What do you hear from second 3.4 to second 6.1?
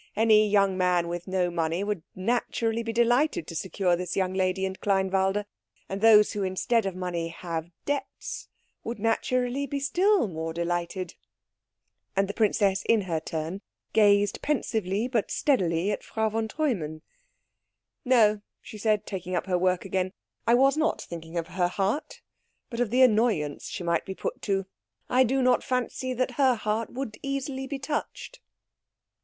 to secure this young lady and Kleinwalde. And